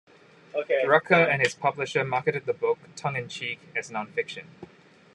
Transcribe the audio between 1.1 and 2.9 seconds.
and his publisher marketed the book,